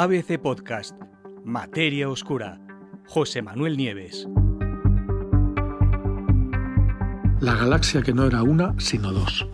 ABC 0.00 0.38
Podcast, 0.40 0.94
Materia 1.44 2.08
Oscura, 2.08 2.60
José 3.08 3.42
Manuel 3.42 3.76
Nieves. 3.76 4.28
La 7.40 7.56
galaxia 7.56 8.00
que 8.02 8.14
no 8.14 8.24
era 8.24 8.44
una, 8.44 8.78
sino 8.78 9.10
dos. 9.10 9.48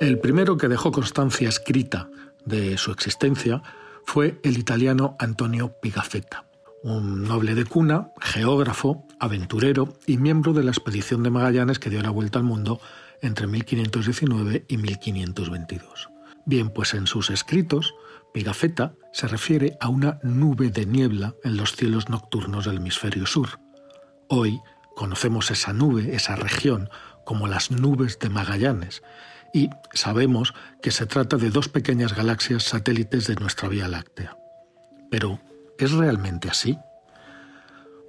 El 0.00 0.18
primero 0.18 0.56
que 0.56 0.66
dejó 0.66 0.90
constancia 0.90 1.48
escrita 1.48 2.10
de 2.44 2.76
su 2.76 2.90
existencia 2.90 3.62
fue 4.04 4.40
el 4.42 4.58
italiano 4.58 5.14
Antonio 5.20 5.76
Pigafetta, 5.80 6.44
un 6.82 7.22
noble 7.22 7.54
de 7.54 7.66
cuna, 7.66 8.10
geógrafo, 8.20 9.06
aventurero 9.20 9.96
y 10.08 10.16
miembro 10.16 10.54
de 10.54 10.64
la 10.64 10.72
expedición 10.72 11.22
de 11.22 11.30
Magallanes 11.30 11.78
que 11.78 11.88
dio 11.88 12.02
la 12.02 12.10
vuelta 12.10 12.40
al 12.40 12.44
mundo 12.44 12.80
entre 13.22 13.46
1519 13.46 14.66
y 14.68 14.76
1522. 14.76 16.10
Bien, 16.44 16.70
pues 16.70 16.92
en 16.94 17.06
sus 17.06 17.30
escritos, 17.30 17.94
Pigafetta 18.34 18.94
se 19.12 19.28
refiere 19.28 19.76
a 19.80 19.88
una 19.88 20.18
nube 20.22 20.70
de 20.70 20.86
niebla 20.86 21.34
en 21.44 21.56
los 21.56 21.76
cielos 21.76 22.08
nocturnos 22.08 22.64
del 22.64 22.78
hemisferio 22.78 23.26
sur. 23.26 23.60
Hoy 24.28 24.60
conocemos 24.96 25.50
esa 25.50 25.72
nube, 25.72 26.14
esa 26.14 26.36
región, 26.36 26.90
como 27.24 27.46
las 27.46 27.70
nubes 27.70 28.18
de 28.18 28.28
Magallanes, 28.28 29.02
y 29.54 29.70
sabemos 29.92 30.54
que 30.80 30.90
se 30.90 31.06
trata 31.06 31.36
de 31.36 31.50
dos 31.50 31.68
pequeñas 31.68 32.14
galaxias 32.16 32.64
satélites 32.64 33.26
de 33.26 33.36
nuestra 33.36 33.68
Vía 33.68 33.86
Láctea. 33.86 34.36
Pero, 35.10 35.40
¿es 35.78 35.92
realmente 35.92 36.48
así? 36.48 36.78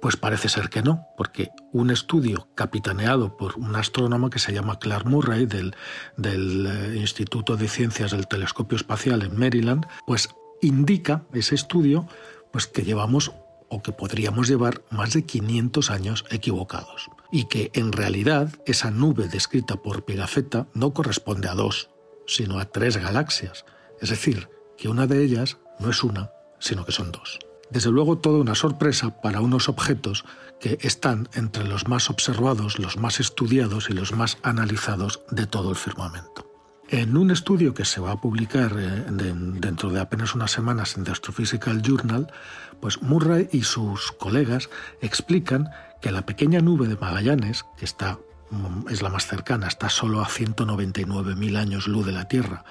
Pues 0.04 0.18
parece 0.18 0.50
ser 0.50 0.68
que 0.68 0.82
no, 0.82 1.08
porque 1.16 1.48
un 1.72 1.90
estudio 1.90 2.46
capitaneado 2.54 3.38
por 3.38 3.56
un 3.56 3.74
astrónomo 3.74 4.28
que 4.28 4.38
se 4.38 4.52
llama 4.52 4.78
Clark 4.78 5.06
Murray 5.06 5.46
del, 5.46 5.74
del 6.18 6.66
eh, 6.66 6.96
Instituto 6.98 7.56
de 7.56 7.68
Ciencias 7.68 8.10
del 8.10 8.28
Telescopio 8.28 8.76
Espacial 8.76 9.22
en 9.22 9.34
Maryland, 9.38 9.86
pues 10.06 10.28
indica 10.60 11.22
ese 11.32 11.54
estudio 11.54 12.06
pues 12.52 12.66
que 12.66 12.82
llevamos 12.82 13.32
o 13.70 13.82
que 13.82 13.92
podríamos 13.92 14.46
llevar 14.46 14.82
más 14.90 15.14
de 15.14 15.24
500 15.24 15.90
años 15.90 16.26
equivocados 16.28 17.08
y 17.32 17.46
que 17.46 17.70
en 17.72 17.90
realidad 17.90 18.50
esa 18.66 18.90
nube 18.90 19.28
descrita 19.28 19.76
por 19.76 20.04
Pigafetta 20.04 20.66
no 20.74 20.92
corresponde 20.92 21.48
a 21.48 21.54
dos, 21.54 21.88
sino 22.26 22.58
a 22.58 22.66
tres 22.66 22.98
galaxias, 22.98 23.64
es 24.02 24.10
decir, 24.10 24.50
que 24.76 24.90
una 24.90 25.06
de 25.06 25.24
ellas 25.24 25.56
no 25.80 25.88
es 25.88 26.04
una, 26.04 26.30
sino 26.58 26.84
que 26.84 26.92
son 26.92 27.10
dos 27.10 27.38
desde 27.74 27.90
luego 27.90 28.18
toda 28.18 28.38
una 28.38 28.54
sorpresa 28.54 29.20
para 29.20 29.40
unos 29.40 29.68
objetos 29.68 30.24
que 30.60 30.78
están 30.82 31.28
entre 31.34 31.64
los 31.64 31.88
más 31.88 32.08
observados, 32.08 32.78
los 32.78 32.96
más 32.96 33.18
estudiados 33.18 33.90
y 33.90 33.94
los 33.94 34.12
más 34.12 34.38
analizados 34.44 35.22
de 35.32 35.46
todo 35.46 35.70
el 35.70 35.76
firmamento. 35.76 36.48
En 36.88 37.16
un 37.16 37.32
estudio 37.32 37.74
que 37.74 37.84
se 37.84 38.00
va 38.00 38.12
a 38.12 38.20
publicar 38.20 38.76
eh, 38.78 39.04
dentro 39.08 39.90
de 39.90 40.00
apenas 40.00 40.36
unas 40.36 40.52
semanas 40.52 40.96
en 40.96 41.02
The 41.02 41.10
Astrophysical 41.10 41.82
Journal, 41.82 42.32
pues 42.80 43.02
Murray 43.02 43.48
y 43.50 43.62
sus 43.64 44.12
colegas 44.12 44.70
explican 45.00 45.68
que 46.00 46.12
la 46.12 46.24
pequeña 46.24 46.60
nube 46.60 46.86
de 46.86 46.96
Magallanes, 46.96 47.64
que 47.76 47.86
está, 47.86 48.20
mm, 48.50 48.88
es 48.88 49.02
la 49.02 49.08
más 49.08 49.26
cercana, 49.26 49.66
está 49.66 49.88
solo 49.88 50.20
a 50.20 50.26
199.000 50.26 51.56
años 51.56 51.88
luz 51.88 52.06
de 52.06 52.12
la 52.12 52.28
Tierra, 52.28 52.64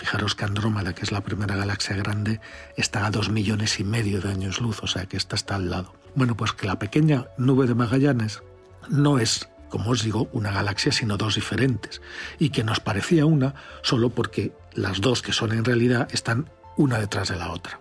Fijaros 0.00 0.34
que 0.34 0.46
Andrómeda, 0.46 0.94
que 0.94 1.02
es 1.02 1.12
la 1.12 1.20
primera 1.20 1.56
galaxia 1.56 1.94
grande, 1.94 2.40
está 2.74 3.04
a 3.04 3.10
dos 3.10 3.28
millones 3.28 3.80
y 3.80 3.84
medio 3.84 4.22
de 4.22 4.30
años 4.30 4.58
luz, 4.58 4.82
o 4.82 4.86
sea 4.86 5.04
que 5.04 5.18
esta 5.18 5.36
está 5.36 5.56
al 5.56 5.68
lado. 5.68 5.92
Bueno, 6.14 6.38
pues 6.38 6.54
que 6.54 6.66
la 6.66 6.78
pequeña 6.78 7.26
nube 7.36 7.66
de 7.66 7.74
Magallanes 7.74 8.42
no 8.88 9.18
es, 9.18 9.50
como 9.68 9.90
os 9.90 10.02
digo, 10.02 10.30
una 10.32 10.52
galaxia, 10.52 10.90
sino 10.90 11.18
dos 11.18 11.34
diferentes, 11.34 12.00
y 12.38 12.48
que 12.48 12.64
nos 12.64 12.80
parecía 12.80 13.26
una 13.26 13.54
solo 13.82 14.08
porque 14.08 14.54
las 14.72 15.02
dos 15.02 15.20
que 15.20 15.34
son 15.34 15.52
en 15.52 15.66
realidad 15.66 16.08
están 16.12 16.48
una 16.78 16.98
detrás 16.98 17.28
de 17.28 17.36
la 17.36 17.52
otra. 17.52 17.78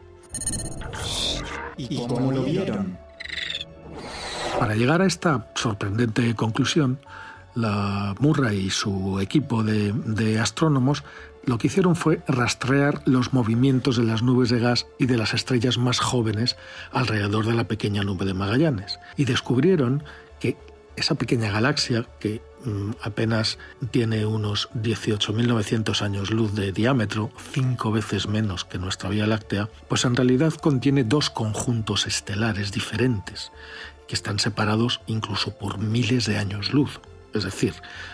¿Y 1.78 2.06
cómo 2.06 2.34
lo 2.34 2.44
vieron? 2.44 2.98
Para 4.60 4.76
llegar 4.76 5.02
a 5.02 5.06
esta 5.06 5.50
sorprendente 5.56 6.36
conclusión, 6.36 7.00
la 7.56 8.16
Murray 8.20 8.58
y 8.68 8.70
su 8.70 9.20
equipo 9.20 9.64
de, 9.64 9.94
de 9.94 10.40
astrónomos 10.40 11.04
lo 11.46 11.58
que 11.58 11.68
hicieron 11.68 11.96
fue 11.96 12.22
rastrear 12.28 13.02
los 13.06 13.34
movimientos 13.34 13.98
de 13.98 14.04
las 14.04 14.22
nubes 14.22 14.50
de 14.50 14.60
gas 14.60 14.88
y 14.98 15.06
de 15.06 15.18
las 15.18 15.34
estrellas 15.34 15.78
más 15.78 16.00
jóvenes 16.00 16.58
alrededor 16.92 17.46
de 17.46 17.54
la 17.54 17.68
pequeña 17.68 18.04
nube 18.04 18.26
de 18.26 18.34
Magallanes 18.34 19.00
y 19.18 19.26
descubrieron 19.26 20.04
que 20.40 20.58
esa 21.00 21.16
pequeña 21.16 21.50
galaxia, 21.52 22.06
que 22.20 22.42
mm, 22.66 22.92
apenas 23.02 23.58
tiene 23.92 24.26
unos 24.26 24.70
18.900 24.74 26.02
años 26.02 26.30
luz 26.30 26.54
de 26.54 26.72
diámetro, 26.72 27.32
cinco 27.52 27.92
veces 27.92 28.28
menos 28.28 28.66
que 28.66 28.78
nuestra 28.78 29.10
Vía 29.10 29.26
Láctea, 29.26 29.70
pues 29.88 30.06
en 30.06 30.16
realidad 30.16 30.54
contiene 30.54 31.04
dos 31.04 31.30
conjuntos 31.30 32.06
estelares 32.06 32.72
diferentes, 32.72 33.52
que 34.08 34.16
están 34.16 34.40
separados 34.40 35.02
incluso 35.08 35.58
por 35.58 35.78
miles 35.78 36.26
de 36.26 36.38
años 36.38 36.74
luz. 36.74 37.00
Es 37.34 37.44
decir, 37.44 37.74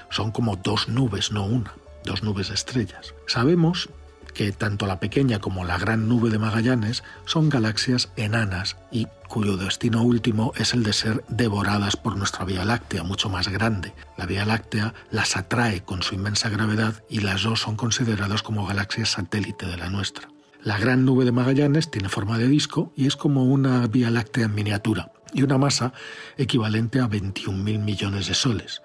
son 0.10 0.32
como 0.32 0.56
dos 0.56 0.90
nubes, 0.90 1.32
no 1.32 1.46
una 1.46 1.74
dos 2.06 2.24
nubes 2.24 2.50
estrellas. 2.50 3.14
Sabemos 3.28 3.90
que 4.34 4.52
tanto 4.52 4.86
la 4.86 5.00
pequeña 5.00 5.40
como 5.40 5.64
la 5.64 5.78
gran 5.78 6.10
nube 6.10 6.30
de 6.30 6.40
Magallanes 6.40 7.04
son 7.26 7.50
galaxias 7.50 8.10
enanas 8.18 8.76
y 8.92 9.08
cuyo 9.30 9.56
destino 9.56 10.04
último 10.04 10.52
es 10.58 10.74
el 10.74 10.84
de 10.84 10.94
ser 10.94 11.24
devoradas 11.30 11.96
por 11.96 12.18
nuestra 12.18 12.46
Vía 12.46 12.66
Láctea, 12.66 13.04
mucho 13.04 13.30
más 13.30 13.48
grande. 13.48 13.94
La 14.18 14.26
Vía 14.26 14.46
Láctea 14.46 14.94
las 15.10 15.38
atrae 15.38 15.84
con 15.84 16.04
su 16.04 16.16
inmensa 16.16 16.50
gravedad 16.50 17.02
y 17.10 17.22
las 17.22 17.44
dos 17.44 17.62
son 17.62 17.78
consideradas 17.78 18.44
como 18.44 18.68
galaxias 18.68 19.10
satélite 19.10 19.66
de 19.66 19.78
la 19.78 19.90
nuestra. 19.90 20.28
La 20.62 20.78
gran 20.78 21.06
nube 21.06 21.26
de 21.26 21.32
Magallanes 21.32 21.90
tiene 21.90 22.10
forma 22.10 22.38
de 22.38 22.48
disco 22.48 22.92
y 22.96 23.08
es 23.08 23.16
como 23.16 23.46
una 23.46 23.88
Vía 23.88 24.12
Láctea 24.12 24.46
en 24.46 24.56
miniatura 24.56 25.12
y 25.36 25.44
una 25.44 25.60
masa 25.60 25.94
equivalente 26.38 27.00
a 27.00 27.08
21.000 27.08 27.80
millones 27.80 28.28
de 28.28 28.34
soles 28.34 28.82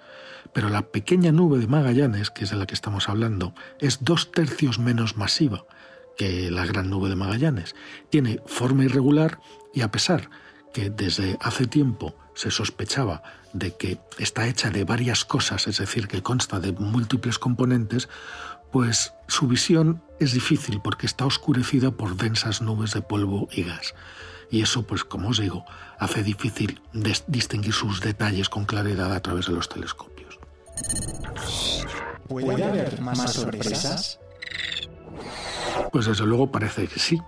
pero 0.53 0.69
la 0.69 0.81
pequeña 0.81 1.31
nube 1.31 1.59
de 1.59 1.67
Magallanes, 1.67 2.29
que 2.29 2.43
es 2.43 2.49
de 2.49 2.57
la 2.57 2.65
que 2.65 2.73
estamos 2.73 3.09
hablando, 3.09 3.53
es 3.79 4.03
dos 4.03 4.31
tercios 4.31 4.79
menos 4.79 5.17
masiva 5.17 5.65
que 6.17 6.51
la 6.51 6.65
gran 6.65 6.89
nube 6.89 7.09
de 7.09 7.15
Magallanes. 7.15 7.75
Tiene 8.09 8.41
forma 8.45 8.83
irregular 8.83 9.39
y 9.73 9.81
a 9.81 9.91
pesar 9.91 10.29
que 10.73 10.89
desde 10.89 11.37
hace 11.41 11.67
tiempo 11.67 12.15
se 12.35 12.51
sospechaba 12.51 13.23
de 13.53 13.75
que 13.75 13.99
está 14.17 14.47
hecha 14.47 14.69
de 14.69 14.83
varias 14.83 15.25
cosas, 15.25 15.67
es 15.67 15.77
decir, 15.77 16.07
que 16.07 16.21
consta 16.21 16.59
de 16.59 16.71
múltiples 16.71 17.39
componentes, 17.39 18.09
pues 18.71 19.13
su 19.27 19.47
visión 19.47 20.01
es 20.19 20.33
difícil 20.33 20.79
porque 20.81 21.05
está 21.05 21.25
oscurecida 21.25 21.91
por 21.91 22.15
densas 22.15 22.61
nubes 22.61 22.93
de 22.93 23.01
polvo 23.01 23.49
y 23.51 23.63
gas. 23.63 23.93
Y 24.51 24.61
eso, 24.61 24.85
pues 24.85 25.05
como 25.05 25.29
os 25.29 25.39
digo, 25.39 25.65
hace 25.97 26.23
difícil 26.23 26.81
distinguir 27.27 27.73
sus 27.73 28.01
detalles 28.01 28.49
con 28.49 28.65
claridad 28.65 29.13
a 29.13 29.21
través 29.21 29.47
de 29.47 29.53
los 29.53 29.69
telescopios. 29.69 30.39
¿Puede 32.27 32.63
haber 32.63 33.01
más 33.01 33.33
sorpresas? 33.33 34.19
Pues 35.91 36.05
desde 36.05 36.25
luego 36.25 36.51
parece 36.51 36.87
que 36.87 36.99
sí, 36.99 37.21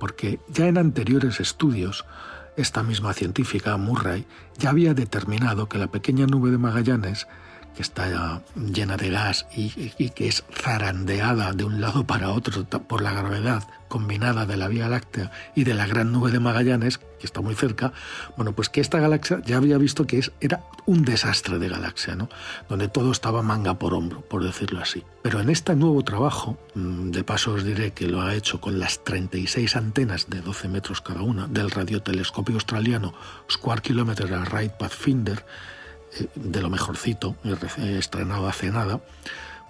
porque 0.00 0.40
ya 0.48 0.66
en 0.66 0.78
anteriores 0.78 1.40
estudios, 1.40 2.04
esta 2.56 2.82
misma 2.82 3.12
científica, 3.14 3.76
Murray, 3.76 4.26
ya 4.58 4.70
había 4.70 4.94
determinado 4.94 5.68
que 5.68 5.78
la 5.78 5.88
pequeña 5.88 6.26
nube 6.26 6.50
de 6.50 6.58
Magallanes 6.58 7.26
que 7.74 7.82
está 7.82 8.42
llena 8.54 8.96
de 8.96 9.10
gas 9.10 9.46
y, 9.54 9.68
que 10.10 10.28
es 10.28 10.44
zarandeada 10.52 11.52
de 11.52 11.64
un 11.64 11.80
lado 11.80 12.06
para 12.06 12.30
otro 12.30 12.64
por 12.64 13.02
la 13.02 13.12
gravedad 13.12 13.64
combinada 13.88 14.44
de 14.44 14.56
la 14.56 14.66
Vía 14.66 14.88
Láctea 14.88 15.30
y 15.54 15.62
de 15.62 15.74
la 15.74 15.86
gran 15.86 16.10
nube 16.10 16.32
de 16.32 16.40
Magallanes, 16.40 16.98
que 16.98 17.26
está 17.26 17.40
muy 17.40 17.54
cerca, 17.54 17.92
bueno, 18.36 18.52
pues 18.52 18.68
que 18.68 18.80
esta 18.80 18.98
galaxia 18.98 19.40
ya 19.46 19.56
había 19.56 19.78
visto 19.78 20.04
que 20.04 20.18
es, 20.18 20.32
era 20.40 20.64
un 20.84 21.04
desastre 21.04 21.60
de 21.60 21.68
galaxia, 21.68 22.16
¿no? 22.16 22.28
Donde 22.68 22.88
todo 22.88 23.12
estaba 23.12 23.42
manga 23.42 23.78
por 23.78 23.94
hombro, 23.94 24.22
por 24.22 24.42
decirlo 24.42 24.80
así. 24.80 25.04
Pero 25.22 25.40
en 25.40 25.48
este 25.48 25.76
nuevo 25.76 26.02
trabajo, 26.02 26.58
mm, 26.74 27.10
de 27.10 27.22
paso 27.22 27.52
os 27.52 27.62
diré 27.62 27.92
que 27.92 28.08
lo 28.08 28.20
ha 28.20 28.34
hecho 28.34 28.60
con 28.60 28.80
las 28.80 29.04
36 29.04 29.76
antenas 29.76 30.28
de 30.28 30.40
12 30.40 30.68
metros 30.68 31.00
cada 31.00 31.22
una 31.22 31.46
del 31.46 31.70
radiotelescopio 31.70 32.56
australiano 32.56 33.14
Square 33.48 33.82
Kilometer 33.82 34.34
Array 34.34 34.72
Pathfinder, 34.76 35.46
de 36.34 36.62
lo 36.62 36.70
mejorcito, 36.70 37.36
estrenado 37.76 38.46
hace 38.48 38.70
nada, 38.70 39.00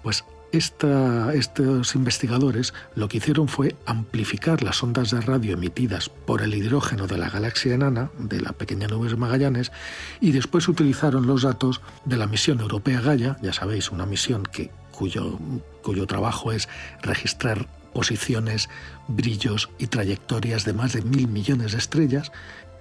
pues 0.03 0.23
estos 0.57 1.95
investigadores 1.95 2.73
lo 2.95 3.07
que 3.07 3.17
hicieron 3.17 3.47
fue 3.47 3.75
amplificar 3.85 4.63
las 4.63 4.81
ondas 4.83 5.11
de 5.11 5.21
radio 5.21 5.53
emitidas 5.53 6.09
por 6.09 6.41
el 6.41 6.53
hidrógeno 6.53 7.07
de 7.07 7.17
la 7.17 7.29
galaxia 7.29 7.73
enana, 7.73 8.09
de 8.17 8.39
la 8.39 8.53
pequeña 8.53 8.87
nube 8.87 9.09
de 9.09 9.17
Magallanes, 9.17 9.71
y 10.21 10.31
después 10.31 10.67
utilizaron 10.67 11.27
los 11.27 11.41
datos 11.41 11.81
de 12.05 12.17
la 12.17 12.27
misión 12.27 12.61
europea 12.61 13.01
Gaia, 13.01 13.37
ya 13.41 13.53
sabéis, 13.53 13.91
una 13.91 14.05
misión 14.05 14.43
que, 14.43 14.71
cuyo, 14.91 15.37
cuyo 15.81 16.07
trabajo 16.07 16.51
es 16.51 16.69
registrar 17.01 17.67
posiciones, 17.93 18.69
brillos 19.07 19.69
y 19.77 19.87
trayectorias 19.87 20.65
de 20.65 20.73
más 20.73 20.93
de 20.93 21.01
mil 21.01 21.27
millones 21.27 21.73
de 21.73 21.77
estrellas, 21.77 22.31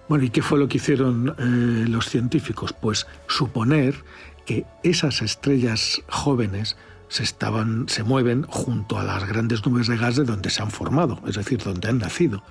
bueno, 0.08 0.24
¿y 0.24 0.30
qué 0.30 0.42
fue 0.42 0.58
lo 0.58 0.68
que 0.68 0.76
hicieron 0.76 1.34
eh, 1.38 1.88
los 1.88 2.08
científicos? 2.08 2.72
Pues 2.72 3.06
suponer 3.26 4.04
que 4.44 4.66
esas 4.82 5.22
estrellas 5.22 6.02
jóvenes 6.08 6.76
se, 7.08 7.22
estaban, 7.22 7.88
se 7.88 8.02
mueven 8.02 8.42
junto 8.44 8.98
a 8.98 9.04
las 9.04 9.24
grandes 9.26 9.64
nubes 9.64 9.86
de 9.86 9.96
gas 9.96 10.16
de 10.16 10.24
donde 10.24 10.50
se 10.50 10.62
han 10.62 10.70
formado, 10.70 11.20
es 11.26 11.36
decir, 11.36 11.62
donde 11.62 11.88
han 11.88 11.98
nacido. 11.98 12.42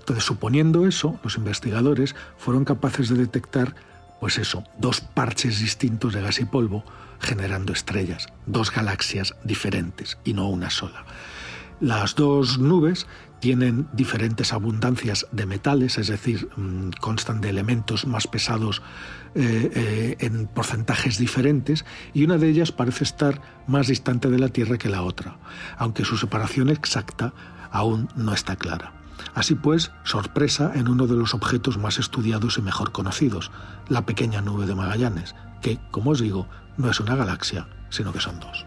Entonces, 0.00 0.24
suponiendo 0.24 0.86
eso, 0.86 1.18
los 1.22 1.36
investigadores 1.36 2.14
fueron 2.36 2.64
capaces 2.64 3.08
de 3.08 3.16
detectar, 3.16 3.74
pues 4.20 4.38
eso, 4.38 4.64
dos 4.78 5.00
parches 5.00 5.60
distintos 5.60 6.12
de 6.12 6.22
gas 6.22 6.40
y 6.40 6.44
polvo 6.44 6.84
generando 7.20 7.72
estrellas, 7.72 8.26
dos 8.46 8.72
galaxias 8.72 9.34
diferentes 9.44 10.18
y 10.24 10.34
no 10.34 10.48
una 10.48 10.70
sola. 10.70 11.04
Las 11.80 12.16
dos 12.16 12.58
nubes 12.58 13.06
tienen 13.40 13.88
diferentes 13.92 14.52
abundancias 14.52 15.26
de 15.32 15.46
metales, 15.46 15.98
es 15.98 16.08
decir, 16.08 16.48
mm, 16.56 16.90
constan 17.00 17.40
de 17.40 17.50
elementos 17.50 18.06
más 18.06 18.26
pesados 18.26 18.82
eh, 19.34 19.70
eh, 19.74 20.16
en 20.20 20.46
porcentajes 20.46 21.18
diferentes, 21.18 21.84
y 22.14 22.24
una 22.24 22.38
de 22.38 22.48
ellas 22.48 22.72
parece 22.72 23.04
estar 23.04 23.40
más 23.66 23.86
distante 23.86 24.30
de 24.30 24.38
la 24.38 24.48
Tierra 24.48 24.78
que 24.78 24.88
la 24.88 25.02
otra, 25.02 25.38
aunque 25.76 26.04
su 26.04 26.16
separación 26.16 26.68
exacta 26.68 27.32
aún 27.70 28.08
no 28.16 28.32
está 28.32 28.56
clara. 28.56 28.92
Así 29.34 29.54
pues, 29.54 29.92
sorpresa 30.04 30.72
en 30.74 30.88
uno 30.88 31.06
de 31.06 31.16
los 31.16 31.34
objetos 31.34 31.78
más 31.78 31.98
estudiados 31.98 32.58
y 32.58 32.62
mejor 32.62 32.92
conocidos, 32.92 33.50
la 33.88 34.06
pequeña 34.06 34.40
nube 34.40 34.66
de 34.66 34.74
Magallanes, 34.74 35.34
que, 35.60 35.78
como 35.90 36.10
os 36.10 36.20
digo, 36.20 36.48
no 36.76 36.90
es 36.90 37.00
una 37.00 37.16
galaxia, 37.16 37.68
sino 37.90 38.12
que 38.12 38.20
son 38.20 38.40
dos. 38.40 38.66